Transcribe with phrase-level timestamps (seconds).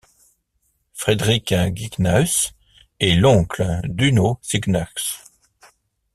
[0.95, 2.53] Fredrik Cygnaeus
[2.99, 5.21] est l'oncle d'Uno Cygnaeus.